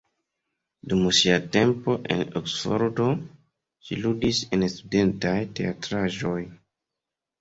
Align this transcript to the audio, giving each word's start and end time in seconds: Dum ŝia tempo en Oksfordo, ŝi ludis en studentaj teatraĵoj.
Dum 0.93 1.03
ŝia 1.17 1.35
tempo 1.55 1.97
en 2.15 2.23
Oksfordo, 2.41 3.09
ŝi 3.89 3.99
ludis 4.07 4.41
en 4.59 4.67
studentaj 4.77 5.37
teatraĵoj. 5.61 6.39